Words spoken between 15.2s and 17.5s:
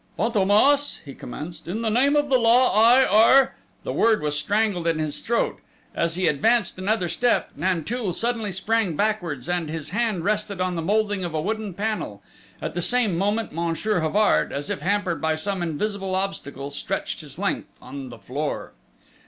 by some invisible obstacle, stretched his